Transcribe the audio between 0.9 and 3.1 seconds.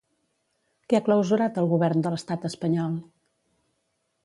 Què ha clausurat el govern de l'estat espanyol?